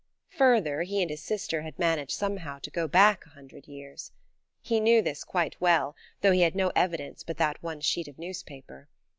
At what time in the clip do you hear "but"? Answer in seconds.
7.21-7.37